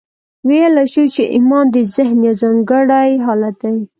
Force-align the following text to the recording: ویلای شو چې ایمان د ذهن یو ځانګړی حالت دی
ویلای 0.47 0.87
شو 0.93 1.03
چې 1.15 1.23
ایمان 1.35 1.65
د 1.71 1.77
ذهن 1.95 2.19
یو 2.27 2.35
ځانګړی 2.41 3.11
حالت 3.25 3.55
دی 3.63 3.75